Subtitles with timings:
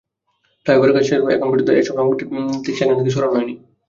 [0.65, 3.53] ফ্লাইওভারের কাজ শেষ হলেও এখন পর্যন্ত এসব সামগ্রী সেখান থেকে সরানো হয়নি।